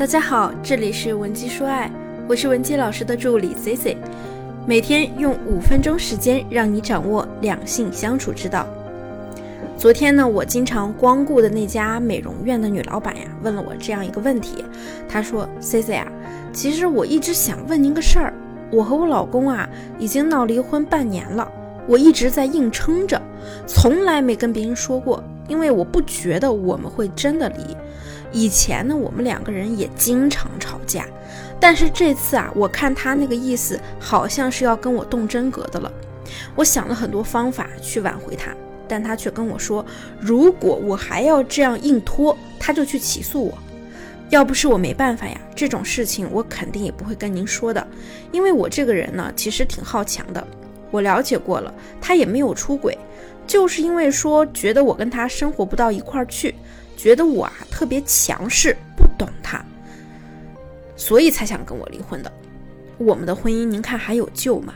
[0.00, 1.92] 大家好，这里是文姬说爱，
[2.26, 3.98] 我是文姬老师的助理 C C，
[4.66, 8.66] 每天用五分钟时间让你掌握两性相处之道。
[9.76, 14.64] 昨天呢，我经常光顾的那家美容院的女老板呀，问了我这样一个问题，
[15.06, 16.10] 她说：“C C 啊，
[16.50, 18.32] 其实我一直想问您个事儿，
[18.72, 21.46] 我和我老公啊已经闹离婚半年了，
[21.86, 23.20] 我一直在硬撑着，
[23.66, 27.76] 从来没跟别人说过，因为我不觉得我们会真的离。”
[28.32, 31.06] 以前呢，我们两个人也经常吵架，
[31.58, 35.92] 但是这次啊，我看他那个意思，好像是要跟我动真格的了。
[36.54, 38.54] 我想了很多方法去挽回他，
[38.86, 39.84] 但他却跟我说，
[40.20, 43.58] 如果我还要这样硬拖，他就去起诉我。
[44.28, 47.84] 要不是我没办法呀，这种事情我肯定也不会跟您说的，
[48.30, 50.46] 因为我这个人呢，其实挺好强的。
[50.92, 52.96] 我了解过了，他也没有出轨，
[53.44, 56.54] 就是因为说觉得我跟他生活不到一块儿去。
[57.00, 59.64] 觉得我啊特别强势，不懂他，
[60.96, 62.30] 所以才想跟我离婚的。
[62.98, 64.74] 我们的婚姻，您看还有救吗？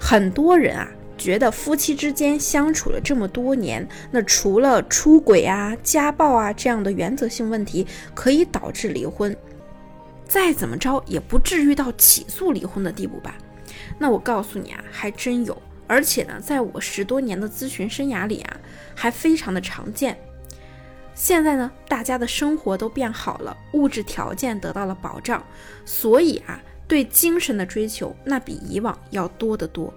[0.00, 9.36] 很多人啊觉得夫妻之间相处了这么多年，那除了出轨啊、家暴啊这样的原则性问题可以导致离婚，
[10.26, 13.36] 再怎么着也不至于到起诉离婚的地步吧？
[13.98, 18.56] 那我告诉你啊，还真有，而且呢，在我十多年的咨询生涯里啊，
[18.94, 20.18] 还非常的常见。
[21.14, 25.42] 现在呢，大家的生活都变好了，物质条件得到了保障，
[25.84, 29.94] 所以啊，对精神的追求那比以往要多得多。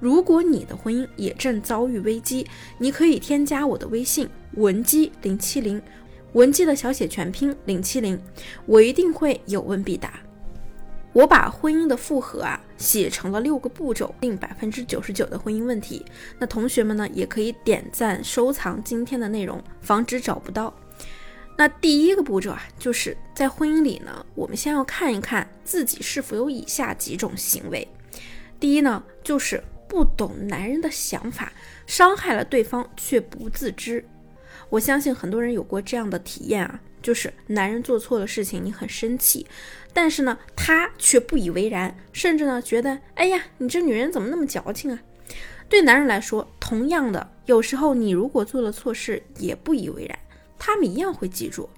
[0.00, 2.46] 如果你的婚姻也正遭遇危机，
[2.78, 5.80] 你可以添加我的微信文姬零七零，
[6.34, 8.20] 文姬的小写全拼零七零，
[8.66, 10.20] 我一定会有问必答。
[11.12, 16.04] 我把婚姻的复合啊写成了六个步骤，定百分之九十九的婚姻问题。
[16.38, 20.74] 那同学们呢也可以点赞收藏今天的内容，防止找不到。
[21.56, 27.86] 那第一个步骤啊，就是在婚姻里呢，我们先要看一看自己是否有以下几种行为。
[28.58, 31.52] 第一呢，就是不懂男人的想法，
[31.86, 34.04] 伤害了对方却不自知。
[34.68, 36.80] 我相信很多人有过这样的体验啊。
[37.04, 39.46] 就是男人做错了事情，你很生气，
[39.92, 44.98] 但是呢，他却不以为然，甚至呢，觉得，哎呀，你这女人怎么那么矫情啊？
[45.68, 50.18] 对男人来说，同样的，有时候你如果做了错事，也不以为然，
[50.58, 51.68] 他们一样会记住。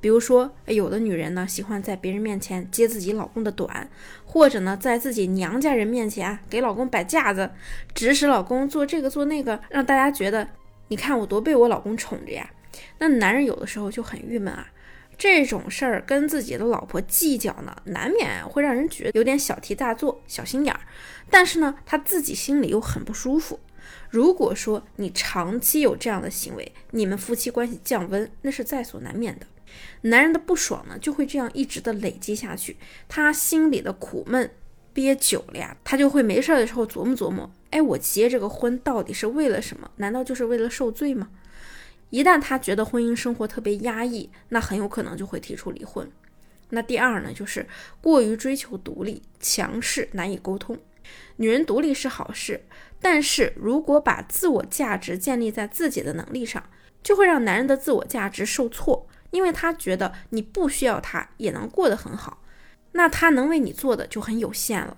[0.00, 3.88] 比如说，有的女人呢，喜欢在别人面前揭自己老公的短，
[4.24, 7.48] 或者呢，在自己娘家人面前啊，给老公摆架子，
[7.94, 10.48] 指使老公做这个做那个，让大家觉得，
[10.88, 12.50] 你看我多被我老公宠着呀。
[12.98, 14.66] 那男人有的时候就很郁闷啊，
[15.16, 20.80] 这种事儿跟自己的老婆计较呢，难免会让人觉得有点小题大做、小心眼儿。
[21.30, 23.60] 但是呢，他自己心里又很不舒服。
[24.10, 29.46] 如果说你长期有这样的行为，你们夫妻关系降温，那是在所难免的。
[30.02, 32.76] 男人的不爽呢，就会这样一直的累积下去，
[33.08, 34.48] 他心里的苦闷
[34.92, 39.90] 憋久了呀，他就会没事的时候琢磨琢磨，哎，我结这个婚到底是为了什么？
[39.96, 41.28] 难道就是为了受罪吗？
[42.10, 46.10] 一旦他觉得婚姻生活特别压抑，那很有可能就会提出离婚。
[46.70, 47.66] 那第二呢，就是
[48.00, 50.78] 过于追求独立、强势、难以沟通。
[51.36, 52.64] 女人独立是好事，
[53.00, 56.62] 但是如果把自我价值建立在自己的能力上，
[57.02, 62.42] 就会让男人的自我价值受挫，因为他觉得你不需要他也能过得很好，
[62.92, 64.96] 那他能为你做的就很有限了。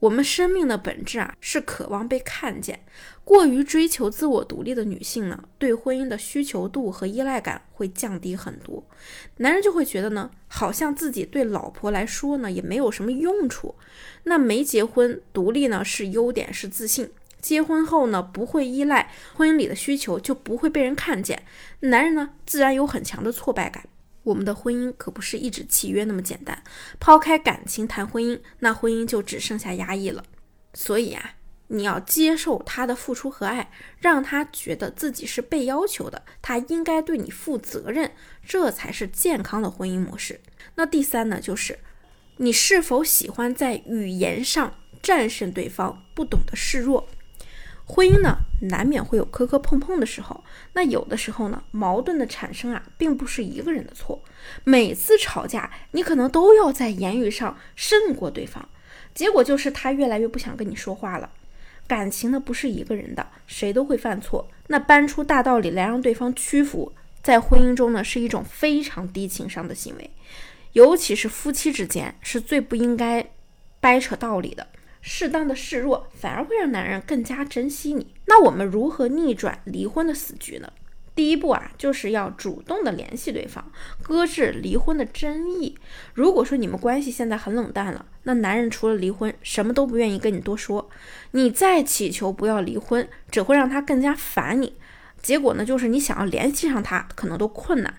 [0.00, 2.84] 我们生命的本质啊，是渴望被看见。
[3.24, 8.84] 过于追求自我独立的女性呢，对婚姻的需求度和依赖感会降低很多。
[9.36, 13.74] 男人就会觉得呢，好像自己对老婆来说呢，也没有什么用处。
[14.24, 17.10] 那没结婚独立呢，是优点，是自信。
[17.40, 21.42] 结婚后呢，不会依赖婚姻里的需求，就不会被人看见。
[21.80, 23.84] 男人呢，自然有很强的挫败感。
[24.24, 26.62] 我们的婚姻可不是一纸契约那么简单，
[27.00, 30.22] 抛开感情谈婚姻，那婚姻就只剩下压抑了。
[30.74, 31.34] 所以啊，
[31.74, 38.12] 你要接受他的付出和爱，让他觉得自己是被要求的，他应该对你负责任，
[38.46, 40.38] 这才是健康的婚姻模式。
[40.74, 41.78] 那第三呢，就是
[42.36, 47.08] 你是否喜欢在语言上战胜对方，不懂得示弱。
[47.86, 48.36] 婚姻呢，
[48.68, 50.44] 难免会有磕磕碰碰的时候。
[50.74, 54.22] 那有的时候呢，矛盾的产生啊，并不是一个人的错。
[54.64, 58.68] 每次吵架，你可能都要在言语上胜过对方，
[59.14, 61.30] 结果就是他越来越不想跟你说话了。
[61.92, 64.48] 感情呢，不是一个人的，谁都会犯错。
[64.68, 66.90] 那搬出大道理来让对方屈服，
[67.22, 70.10] 在婚姻中呢，是一种非常低情商的行为。
[70.72, 73.30] 尤其是夫妻之间，是最不应该
[73.78, 74.68] 掰扯道理的。
[75.02, 78.14] 适当的示弱，反而会让男人更加珍惜你。
[78.24, 80.72] 那我们如何逆转离婚的死局呢？
[81.14, 83.70] 第一步啊，就是要主动的联系对方，
[84.02, 85.76] 搁置离婚的争议。
[86.14, 90.88] 如果说你们关系现在很冷淡了，那男人除了离婚，什么都不愿意跟你多说。
[91.32, 94.74] 你再祈求不要离婚，只会让他更加烦你。
[95.20, 97.94] 结果呢，就是你想要联系上他，可能都困难。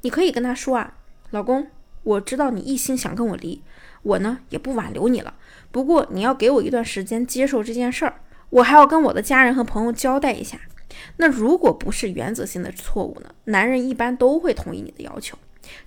[0.00, 0.94] 你可以跟他说啊，
[1.30, 1.68] 老公，
[2.02, 3.62] 我知道你一心想跟我离，
[4.02, 5.34] 我呢也不挽留你了。
[5.70, 8.20] 不过你要给我一段时间接受这件事儿，
[8.50, 10.58] 我还要跟我的家人和朋友交代一下。
[11.16, 13.34] 那如果不是原则性的错误呢？
[13.44, 15.36] 男人一般都会同意你的要求。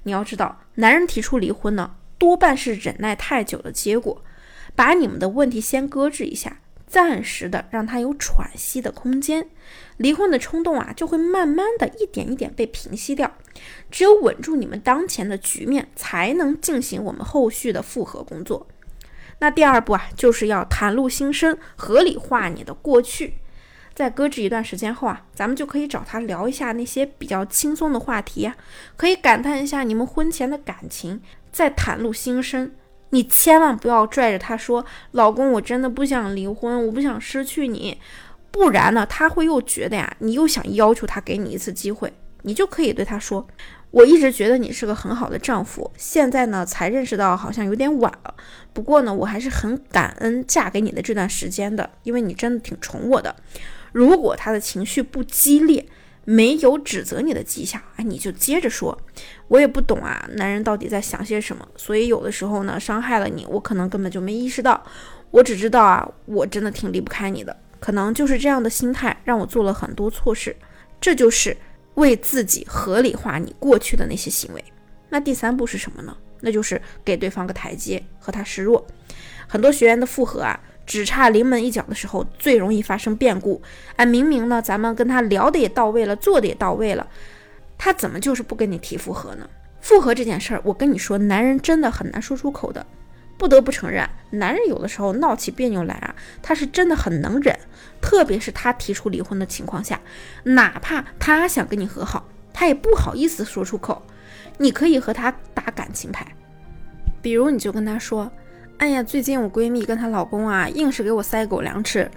[0.04, 4.22] 你要知道，男人提出离婚呢，多半是忍耐太久的结果。
[4.76, 9.50] 把你们的问题先搁置一下，暂时的让他有喘息的空间，
[9.98, 13.36] 离婚的冲动啊，就会慢慢的一点一点被平息掉。
[13.92, 18.68] 只有稳住你们当前的局面，才能进行我们后续的复合工作。
[19.40, 23.36] 那第二步啊，就是要袒露心声，合理化你的过去。
[24.00, 28.56] 在搁置一段时间后啊，咱们就可以找他聊一下那些比较轻松的话题呀，
[28.96, 32.72] 可以感叹一下你们婚前的感情，再袒露心声。
[33.10, 38.00] 你千万不要拽着他说：“老公，我真的不想离婚，我不想失去你。”
[38.52, 42.14] 不然呢，他会又觉得呀，你又想要求他给你一次机会。
[42.44, 43.46] 你就可以对他说
[43.92, 48.34] ：“我一直觉得你是个很好的丈夫，现在呢才认识到好像有点晚了。
[48.72, 53.36] 不过呢，我还是很感恩嫁给你的这段时间的，因为你真的挺宠我的。”
[53.92, 55.86] 如果他的情绪不激烈，
[56.26, 58.96] 没有指责你的迹象，哎，你就接着说，
[59.48, 61.68] 我也不懂啊，男人到底在想些什么？
[61.76, 64.84] 所以有的时候呢，伤害了你，我可能根本就没意识到，
[65.32, 70.56] 我只知道啊，我真的挺离不开你的，可能就是这样的心态让我做了很多错事，
[71.02, 71.58] 这就是
[71.96, 74.64] 为自己合理化你过去的那些行为。
[75.10, 76.16] 那第三步是什么呢？
[76.42, 78.86] 那就是给对方个台阶，和他示弱。
[79.48, 80.60] 很多学员的复合啊。
[80.90, 83.62] 只差临门一脚的时候，最容易发生变故。
[83.96, 87.08] 哎，明明呢，咱们跟他聊的也到位了，做的也到位了，
[87.78, 89.48] 他怎么就是不跟你提复合呢？
[89.82, 92.84] 复合这件事儿，我跟你说，男人真的很难说出口的。
[93.38, 97.56] 不得不承认，男人有的时候闹起别扭来啊，他是真的很能忍。
[98.02, 100.02] 特别是他提出离婚的情况下，
[100.42, 104.02] 哪怕他想跟你和好，他也不好意思说出口。
[104.58, 106.26] 你可以和他打感情牌，
[107.22, 108.32] 比如你就跟他说。
[108.80, 112.10] 哎呀，最近我闺蜜跟她老公啊，硬是给我塞狗粮吃。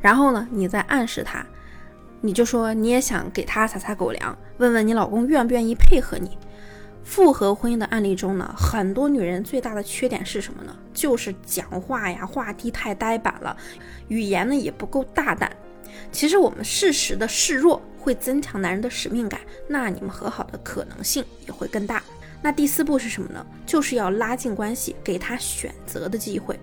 [0.00, 1.44] 然后呢，你再暗示她，
[2.22, 6.38] 你就说你也想给她撒撒狗粮，问问你老公愿不愿意配合你。
[7.04, 10.74] 复合婚姻的案例中呢，很多女人最大的缺点是什么呢？
[10.94, 13.54] 就是讲话呀，话题太呆板了，
[14.08, 15.54] 语言呢也不够大胆。
[16.10, 22.02] 其实我们适时的示弱，会增强男人的使命感，那你们和好的可能性也会更大。
[22.42, 23.44] 那第四步是什么呢？
[23.64, 26.58] 就是要拉近关系，给他选择的机会。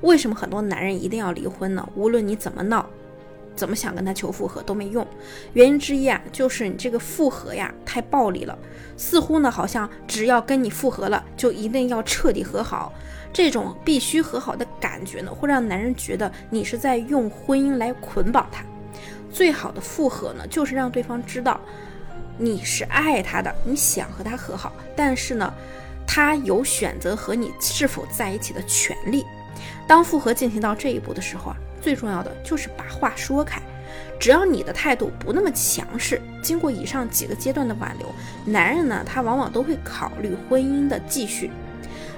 [0.00, 1.86] 为什么很多男人一定要离婚呢？
[1.94, 2.88] 无论你怎么闹，
[3.54, 5.06] 怎么想跟他求复合都没用。
[5.52, 8.58] 原因之一啊，就是你这个复合呀太暴力了，
[8.96, 12.92] 似乎呢好像只要跟你复合了，就一定要彻底和好。
[13.32, 18.64] 这种必须和好的感觉呢，会让男人觉得你是在用婚姻来捆绑他。
[19.30, 21.60] 最好的复合呢，就是让对方知道。
[22.42, 25.52] 你是爱他的，你想和他和好，但是呢，
[26.06, 29.26] 他有选择和你是否在一起的权利。
[29.86, 33.60] 当复合进行到这一步的时候啊，最重要的就是把话说开。
[34.18, 38.08] 只要你的态度不那么强势，经过以上几个阶段的挽留，
[38.46, 41.50] 男人呢，他往往都会考虑婚姻的继续。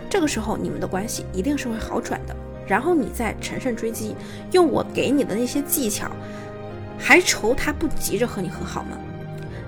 [0.08, 2.36] 这个时候，你们的关系一定是会好转的。
[2.64, 4.14] 然后你再乘胜追击，
[4.52, 6.08] 用我给你的那些技巧，
[6.96, 8.96] 还愁他不急着和你和好吗？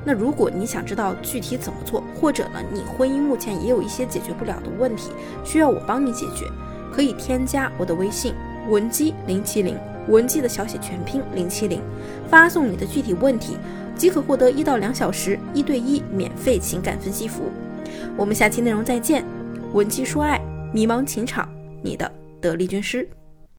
[0.05, 5.11] 那如果你想知道具体怎么做，或者呢，你婚姻目前也有一些解决不了的问题，
[5.45, 6.47] 需要我帮你解决，
[6.93, 8.35] 可以添加我的微信
[8.69, 11.81] 文姬零七零，文姬的小写全拼零七零，
[12.29, 13.57] 发送你的具体问题，
[13.97, 17.49] 即可获得一到两小时一对一免费情感分析服务。
[18.17, 19.25] 我们下期内容再见，
[19.73, 20.41] 文姬说爱，
[20.73, 21.49] 迷茫情场，
[21.83, 23.09] 你的得力军师。